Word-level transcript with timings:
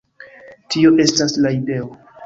Tio 0.75 0.95
estas 1.07 1.39
la 1.47 1.57
ideo. 1.61 1.91